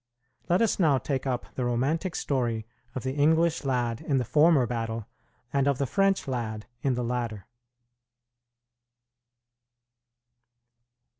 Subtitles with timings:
[0.49, 2.65] Let us now take up the romantic story
[2.95, 5.05] of the English lad in the former battle,
[5.53, 7.45] and of the French lad in the latter.